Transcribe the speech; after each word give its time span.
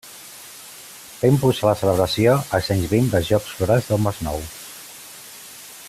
Va 1.17 1.29
impulsar 1.33 1.67
la 1.69 1.75
celebració, 1.81 2.33
als 2.59 2.71
anys 2.77 2.89
vint, 2.95 3.13
dels 3.13 3.31
Jocs 3.35 3.53
Florals 3.59 3.93
del 3.93 4.03
Masnou. 4.07 4.43